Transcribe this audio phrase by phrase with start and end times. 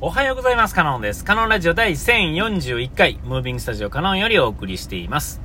[0.00, 0.76] おはようございます。
[0.76, 1.24] カノンです。
[1.24, 5.40] カノンラジオ第1041回、ムービングスタジオカノンよりお送りしています。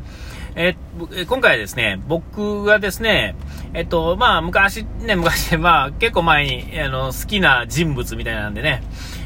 [0.56, 0.76] え、
[1.28, 3.36] 今回はですね、僕がですね、
[3.74, 8.84] えっと、まあ、昔、ね、昔、まあ、結構前に、あの、好きな人物みたいなんでね、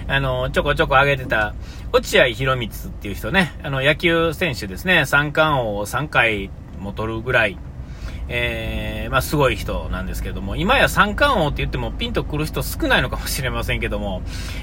[0.07, 1.55] あの、ちょこちょこ上げてた、
[1.91, 6.49] 落合博満っていう人ね、あの、野球選手ですね、三冠王を3回
[6.79, 7.57] も取るぐらい、
[8.29, 14.21] えー、まあ、すごい人なんですけども、今や三冠王って言ってもピンとくる人少ないのかもしれませんけども、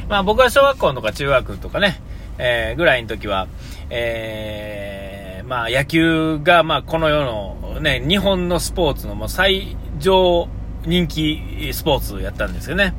[0.09, 2.01] まあ、僕は小学校とか中学とかね、
[2.39, 3.49] えー、ぐらいの時は、
[3.91, 10.49] えー、まあ、野球が、まあ、この世のね、日本のスポーツのもう最上
[10.87, 12.95] 人気スポーツやったんですよね。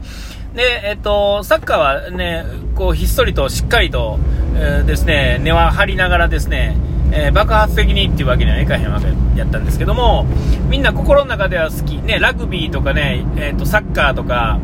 [0.55, 2.45] で、えっと、サッカーはね、
[2.75, 4.17] こう、ひっそりとしっかりと、
[4.55, 6.77] えー、ですね、根は張りながらですね、
[7.17, 9.07] えー、爆発的にっていうわけにはいかへんわけ
[9.39, 10.25] やったんですけども、
[10.69, 11.97] みんな心の中では好き。
[12.01, 14.59] ね、ラグビーとかね、え、ー、と、サッカーとか、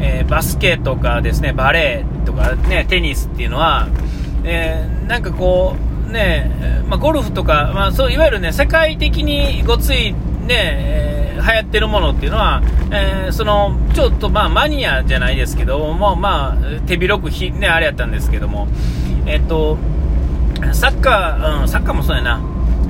[0.00, 3.88] えー、バスケとかですね、バレーとかね、テニスっていうのは、
[4.44, 5.76] えー、なんかこ
[6.08, 6.50] う、ね、
[6.88, 10.16] まあ、ゴルフとか、まあ、そう、いわゆるね、世界的にごつい、ね、
[10.50, 18.68] えー、流行ってるものっていうのは、えー、その、ちょっとまあ、マニアじゃないですけども、まあ、手広くひ、ね、あれやったんですけども、
[19.26, 19.78] えっ、と、
[20.72, 22.40] サッカー、うん、サッカーもそうやな、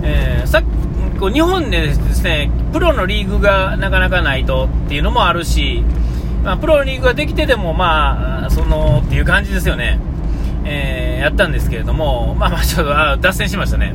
[0.02, 0.62] えー、さ
[1.18, 5.82] こう日本でですね、プロのリーグがなかなかないとっていうのもあるし、
[6.42, 9.98] まあ、プロのリーグができてでも、まあ、その、っていう感じですよね。
[10.66, 13.94] えー、やったんですけれども、まあまあ、ちょっと、あ脱線しましたね。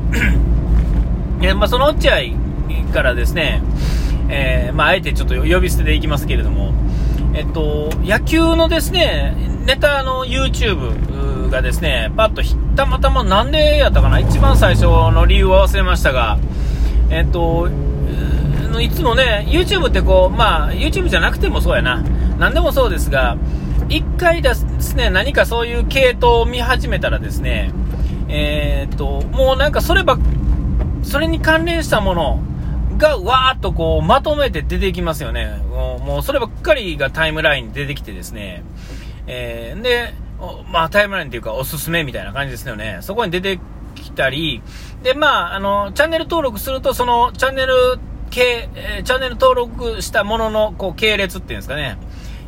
[1.41, 2.15] えまあ、その落合
[2.93, 3.61] からですね、
[4.29, 6.73] えー、まあ、あえてちょっと呼び捨てでいきますけれども、
[7.33, 10.91] えっと、野球のですね、ネタの YouTube
[11.49, 12.41] がですね、パッと
[12.75, 16.37] たまたまなんでやったかな一番最初の理由は忘れましたが、
[17.09, 17.69] えっと、
[18.79, 22.03] いつもね、YouTube ってこう、まあ、YouTube じゃなくてもそうやな。
[22.37, 23.37] 何でもそうですが、
[23.89, 27.71] 一回ですね、何かそういう系統を見始めたらですね、
[28.27, 30.17] えー、っと、もうなんかそれば、
[31.03, 32.39] それに関連したもの
[32.97, 35.61] がわーっとこうまとめて出てきますよね。
[36.05, 38.63] もうそればっかりがタイムラインに出てきてですね、
[39.25, 40.13] えー、で、
[40.71, 42.99] まあタイムラインっていうかおすすめみたいな感じですよね。
[43.01, 43.59] そこに出て
[43.95, 44.61] きたり、
[45.03, 47.73] で、まあ、あの、チャンネル登録すると、そのチャンネル
[48.29, 51.97] 系、え、チャンネル登録したものの、こう、系列っていうんですかね。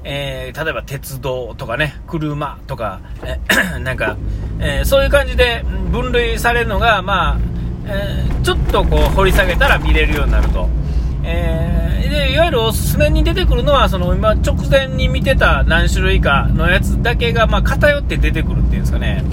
[0.04, 3.40] えー、例えば鉄道とかね、車とか、え
[3.80, 4.18] なんか、
[4.60, 7.38] えー、そういう感じで分類されるのが、まあ、
[7.86, 10.68] えー、ちょっとこう掘り下げたら見れるようになると。
[11.24, 19.24] えー、でいわゆるおすすめに出てくるのはその今直前に見てた何種類かのやつだけがまあ偏って出てくるっていうんですかね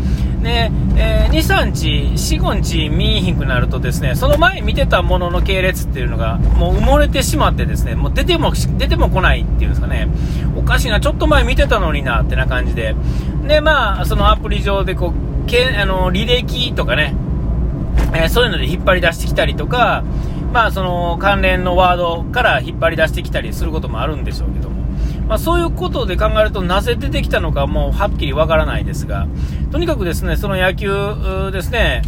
[0.42, 10.08] で、えー、2、3日、4、5日見えひんくなるとですね、その前見てたものの系列っていうのがもう埋もれてしまってですね、もう出ても、出ても来ないっていうんですかね、
[10.56, 12.94] おかしいな、ちょっと前見てたのにな、ってな感じで。
[13.46, 15.12] で、まあ、そのアプリ上でこ
[15.44, 17.14] う、けあの履歴とかね、
[18.14, 20.04] えー、そういうので引っ張り出してきたりとか、
[20.52, 24.82] まあ、その関連のワードから引っ張り出してきたりすることもあるんでしょうけども、
[25.28, 29.26] まあ、そういうことで考えるとなぜ出てきたのかもうはっきりわからないですが、
[29.70, 30.90] とにかくですね、その野球
[31.52, 32.02] ですね、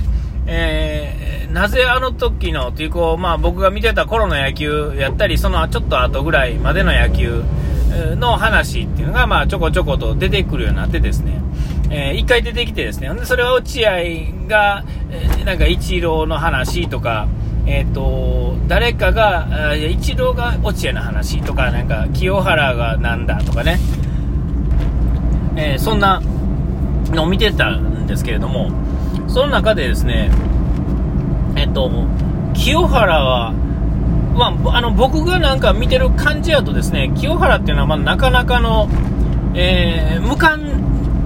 [0.47, 7.45] えー、なぜあの時のというこう、まあ、僕が見てた頃の野球やったり、そのちょっと後ぐらいまでの野球
[8.17, 11.41] の話っていうのが、まあ、ちょこちょこと出てくるようになってですね、
[11.91, 13.91] えー、一回出てきてですね、それは落合
[14.49, 17.29] が、えー、なんかイチローの話とか、
[17.71, 23.79] えっ、ー、と、誰かが、イチローが落合の話とか、なんか、清原がなんだとかね、
[25.55, 26.21] えー、そんな
[27.13, 28.73] のを見てたんですけれども、
[29.29, 30.33] その中でですね、
[31.55, 31.93] えっ、ー、と、
[32.55, 33.53] 清原は、
[34.35, 38.89] まあ、あの、僕がなんか見てる感じやとですね、清原っていうのは、まあ、なかなかの、
[39.55, 40.73] えー、無冠、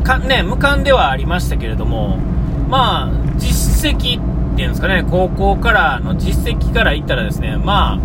[0.02, 2.18] か、ね、無冠ではありましたけれども、
[2.68, 4.22] まあ、実績っ
[4.54, 7.98] ていうんですかね、高校からの実績から言ったらですね、まあ、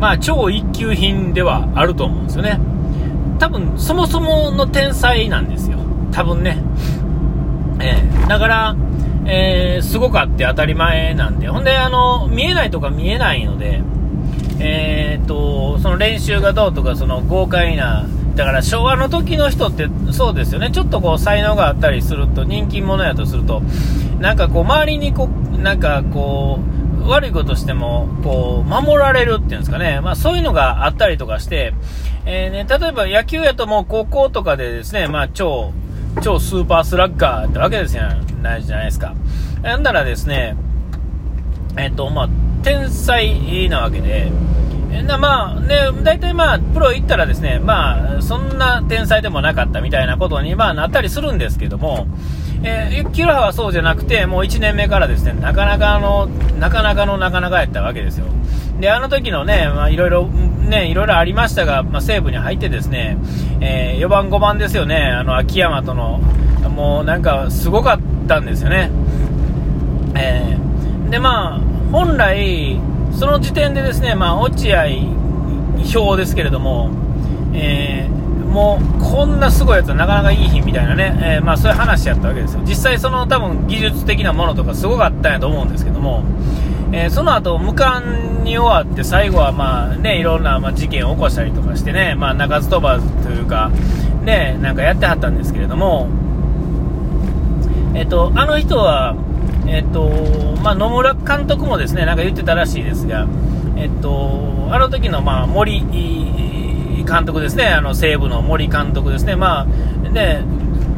[0.00, 2.58] まあ、超一級品ではあると思うんですよね。
[3.38, 5.78] 多分、そもそもの天才なんですよ。
[6.12, 6.62] 多分ね。
[7.80, 8.76] えー、だから、
[9.26, 13.82] えー、すごかって当たり前なんで、ほんで、あの、見えないとか見えないので、
[14.58, 23.62] えー、っと、その練習がどうとか、その豪快な、だから昭和の時の人ってそうですよね、ちょっとこう才能があったりすると、人気者やとすると、
[24.18, 30.00] なんかこう周りにこうなんかこう、悪いことしても、こう、守られるっていうんですかね。
[30.00, 31.74] まあそういうのがあったりとかして、
[32.26, 35.72] えー、ね、例えば野球やともう高校とかでですね、まあ超、
[36.22, 38.04] 超スーパースラッガーってわけですよ、
[38.42, 39.14] ないじゃないですか。
[39.62, 40.56] なんならですね、
[41.76, 42.28] えっ、ー、と、まあ、
[42.62, 44.30] 天才なわけで、
[45.02, 52.06] なまあね、大体まあ、プロ行ったらですね、まあ、そんな天才でもなかったみたいなことに、まあ、なったりするんですけども、
[52.62, 56.26] えー、キュラはそうじゃなくて、もう1年目からですね、なかなかの、
[56.58, 58.26] なかなかのなかなかやったわけですよ。
[58.80, 63.16] で、あの時のね、まあ、いろいろ、ね、いろいろありましたが、まあ、西武に入ってですね、
[63.60, 66.20] えー、4番、5番ですよね、あの、秋山との、
[66.74, 68.90] もうなんか、すごかったんですよね。
[70.14, 71.60] えー、で、まあ、
[71.92, 72.78] 本来、
[73.12, 74.86] その時点でですね、まあ、落合
[75.94, 76.90] 表ですけれども、
[77.52, 86.24] えー、もうこんなすごいやつはなかなかいい日みたいなね、えー、まあ、そういう話やったわけですよ、実際、その多分技術的なものとかすごかったんやと思うんですけども、
[86.92, 93.70] えー、その後無冠に終わって、最後はまあ、ね、いろんなま事件を起こしたりとかしてね、まあ、鳴かず飛ばずというか、
[94.22, 96.08] ね、なんかやってはったんですけれども、
[97.94, 99.16] えっ、と、あの人は、
[99.70, 100.10] えっ、と
[100.62, 103.26] まあ、野村監督もですねなんか言ってたらしいですが、
[103.76, 110.42] えっ、と、あの時のまあ森監督ですね、あの西武の森監督ですね、まあね、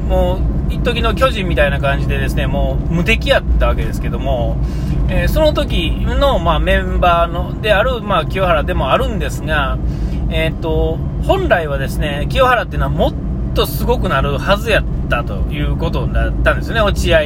[0.08, 0.36] も
[0.68, 4.56] う一時の巨人みたいな感じでですねもう無敵やったわけですけども、
[5.08, 9.78] えー、その時のまあメンバーのであるまあ清原でもあるんですが、
[10.30, 13.14] えーと、本来はですね清原っていうのはもっ
[13.54, 17.20] とすごくなるはずやったということだったんですね、落合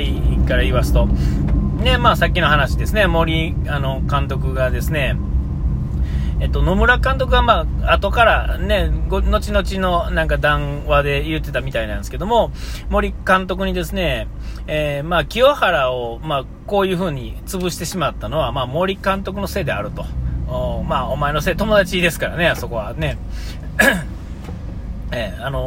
[0.46, 1.06] から言いますと。
[1.06, 5.16] ねまあ、さっきの話ですね、森あの監督がですね、
[6.38, 9.40] えっと、野村監督は、まあ、後からね、後々
[9.80, 12.50] のなんか談話で言ってたみたいなんですけども、
[12.90, 14.28] 森監督にですね、
[14.66, 20.04] えー、まあ、清原を、まあ、こういう風に潰してしまったのは、まあ、森監督のせいであると。
[20.48, 23.16] おまあ、お前のせい、友達ですからね、あそこはね。
[25.12, 25.62] えー、あのー、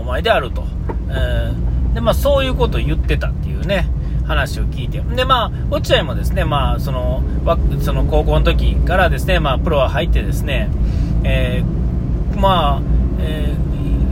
[0.00, 0.64] お前であると。
[1.10, 3.88] えー、で、まあ、そういうことを言ってたっていうね。
[4.26, 7.22] 話を聞いて、で、まあ、落合もですね、まあ、その、
[7.82, 10.70] その高校の時からですね、まあ、プロは入ってですね、
[11.24, 12.82] えー、まあ、
[13.20, 13.54] え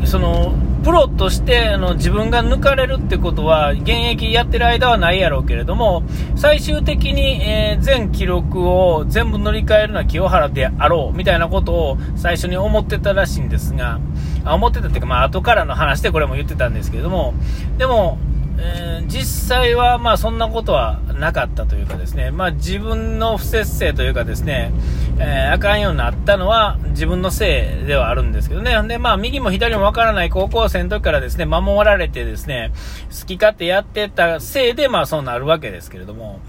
[0.02, 6.02] ー、その、プロとしてあの自分が抜かれるってことは現役やってる間はないやろうけれども
[6.34, 14.00] 最終的に、えー、全記録を全部乗り換えるのは清原であろうみたいなことを最初に思ってたらしいんですが
[14.44, 17.34] あ思ってたっていうか、まあ後からの話でこれも言ってたんですけれども
[17.78, 18.18] でも
[18.58, 24.72] え、実際はまあそんなことはなかったというかですね、まあ、自分の不節制というかですね、
[25.18, 28.76] えー、あかんようになったのは自分のせいではあるんですけどね。
[28.88, 32.72] で、まあ、右も左もわからない高校生の時からですね、守られてですね、
[33.20, 36.40] 好き勝手やってたせいで、まあ、そうなるわけですけれども、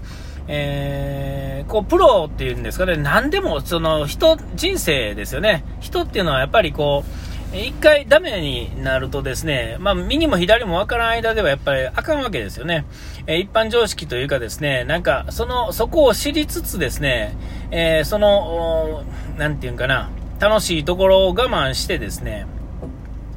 [0.46, 5.64] えー、こう、プロっていうんですかね、何でも、その、人、人生ですよね。
[5.80, 7.23] 人っていうのはやっぱりこう、
[7.54, 12.84] 一回ダメになるとですね、まあ、右も左もわからん間ではやっぱりあかんわけですよね。
[13.26, 17.36] え、一般常識というかですね、なんか、その、そこを知りつつですね、
[17.70, 19.04] えー、その、
[19.38, 20.10] なんていうんかな、
[20.40, 22.46] 楽しいところを我慢してですね、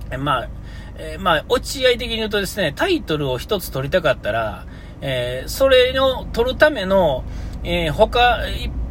[0.09, 0.49] えまあ、
[0.97, 4.65] えー、まあ、落合的に言うとですね、タイトルを一つ取りたかったら、
[5.01, 7.23] えー、それを取るための、
[7.63, 8.39] えー、他、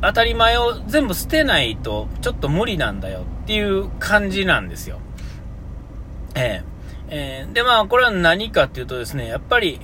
[0.03, 5.01] 当たり前を全部捨てないとちょっと無理なんだよっていう感じなんですよ。
[6.37, 6.65] えー、
[7.09, 9.81] えー、で、まあ、これは何かっていうとですね、やっぱり、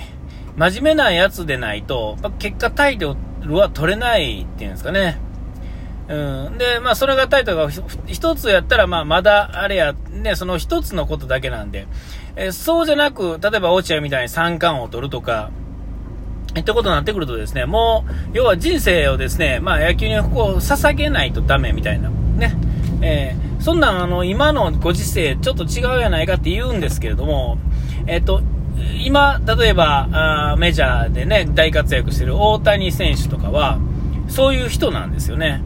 [0.56, 5.18] 真面目なやつでないと、結果タイトルは取れないっていうんですかね。
[6.08, 6.58] うん。
[6.58, 7.70] で、まあ、それがタイトルが
[8.06, 11.86] 一つやったら、まあ、まだ、あれや、ね、その一つのことだけなんで、
[12.36, 15.50] えー、そうじゃなく、例えば落合みたいに三冠を取るとか、
[16.60, 22.54] ってことになってくるとですね、もう、要は人生をですね、まあ、野球にこう、捧げないとダメみたいな、ね。
[23.02, 27.58] えーそんなんあの、今のご時世、ちょっと違うやないかって言うんですけれども、
[28.08, 28.42] えっと、
[29.04, 33.78] 今、例えば、あメジャーでね、大活躍してる大谷選手とかは、
[34.26, 35.62] そういう人なんですよね。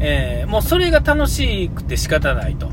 [0.00, 2.70] えー、もうそれが楽しくて仕方ないと。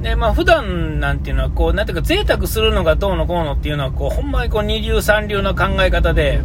[0.00, 6.42] で、まあ普段なんていうのは、こう、なんていうか贅沢するのがどうのこうのっていうのは、こう、ほんまにこう二流三流の考え方で、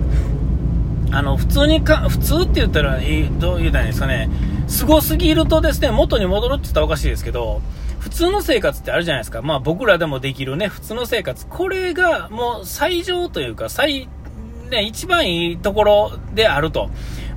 [1.11, 2.97] あの、普通にか、普通って言ったら、
[3.39, 4.29] どう言うたらいいんですかね、
[4.71, 7.61] すごすぎるとですね、元に戻るって言ったらおかしいですけど、
[7.99, 9.41] 普通の生活ってあるじゃないですか。
[9.41, 11.45] まあ僕らでもできるね、普通の生活。
[11.45, 14.07] これがもう最上というか、最、
[14.71, 16.89] ね、一番いいところであると。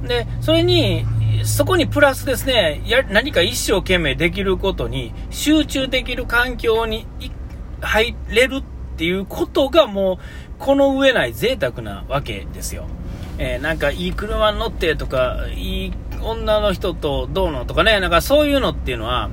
[0.07, 1.05] で、それに、
[1.43, 7.05] そこにプラスですね、や、何か一生懸命できることに、集中できる環境に
[7.81, 8.63] 入れるっ
[8.97, 10.19] ていうことがもう、
[10.61, 12.87] この上ない贅沢なわけですよ。
[13.39, 15.93] えー、なんかいい車に乗ってとか、いい
[16.25, 19.31] 女の人とどうのとかね、なんかそういうのっていうのは、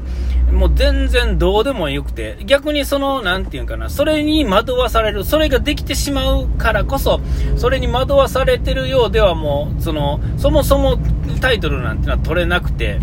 [0.52, 7.22] もう全然どうでもよくて、逆にその、なんていうかな、それに惑わされる、それができてしまうからこそ、
[7.56, 10.98] それに惑わされてるようではもう、その、そもそも
[11.40, 13.00] タイトルなんてのは取れなくて、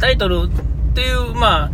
[0.00, 1.70] タイトルっていう、まあ、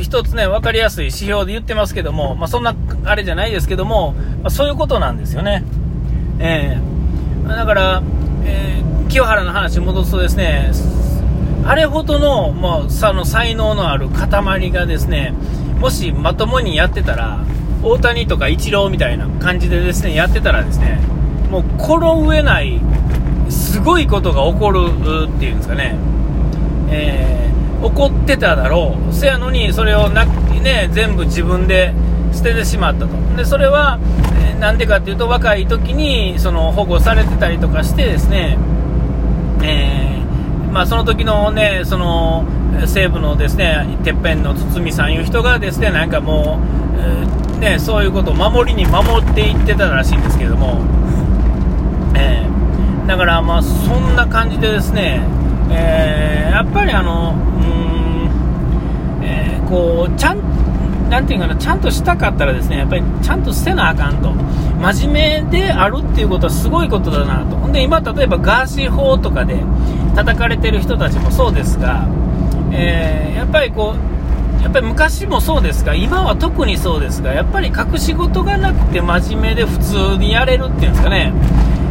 [0.00, 5.64] 一つね、分かりやすい指標で言ってますけども、まあ、そんな、あれじゃないですけども、まあ、そういうことなんですよね。
[6.38, 8.02] えー、だから、
[8.44, 8.81] えー、
[9.12, 10.72] 清原の話戻すとですね、
[11.66, 15.34] あれほどの、もう、その才能のある塊がですね、
[15.80, 17.44] もしまともにやってたら、
[17.82, 20.98] 大谷とかイチローみたいな感じでですね、やってたらですね、
[21.50, 22.80] もう、この上ない、
[23.50, 25.94] すごいことが起こるっていうんですかね、
[26.88, 31.92] えー、怒ってただろう、せやのにそれをな、ね、全部自分で
[32.32, 33.98] 捨ててしまったと、でそれは
[34.58, 38.56] なんでかっていうと、若い時にその保護されてたりとかしてですね、
[39.62, 42.44] えー、まあ、その時のね、その
[42.86, 46.58] 西部のですね、てっぺんの堤さんいう人がですね、なんかも
[46.96, 50.80] う、えー、ね、そういうことを守りに守っていってたらしいんですけれども、
[52.16, 55.22] えー、だからまあ、そんな感じでですね、
[55.70, 60.38] えー、やっぱりあの、うん、えー、こう、ちゃん、
[61.12, 64.32] なんていうかな、ちゃんとしたかったらですね、やっぱりちゃんと捨てなあかんと。
[64.80, 67.54] 真面目であるっていうことはすごいことだなと。
[67.68, 69.62] んで、今、例えばガーシー法とかで
[70.16, 72.08] 叩かれてる人たちもそうですが、
[72.72, 81.30] えー、やっぱりこう、やっぱり昔もそうですが、今は特にそうですが、やっぱり隠し事がなくて真面目で普通にやれるっていうんですかね、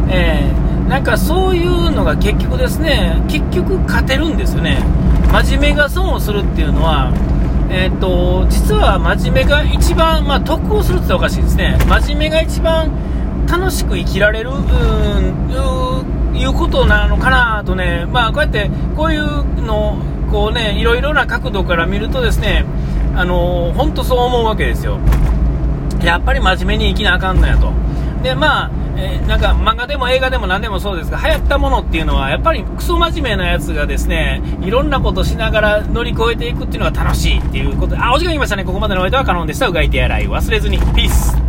[0.08, 4.84] えーなんかそういうのが結局ですね、結局勝てるんですよね。
[5.32, 7.10] 真面目が損をするっていうのは、
[7.70, 11.78] えー、と、実は真面目が一番、まあ、得をするっておかしいですね。
[11.88, 12.90] 真面目が一番
[13.48, 19.96] 楽しく生きられる、うん、いうことなのかなとね、まあ、こうやって、こういうの
[20.32, 22.64] こうね、いろいろな角度から見るとですね、
[23.14, 24.98] あの本当そう思うわけですよ。
[26.02, 27.70] やっぱり真面目に生きなあかんのやと。
[28.22, 38.64] で、まあ、えー、なんか漫画でも映画でも何でもそうですが、流行ったものっていうのは、やっぱりクソ真面目なやつがですね、いろんなことしながら乗り越えていくっていうのが楽しいっていうことで、あ、お時間きましたね。
[38.64, 39.66] ここまでのお相手はカノンでした。
[39.68, 40.78] うがい手洗い忘れずに。
[40.78, 41.41] ピース。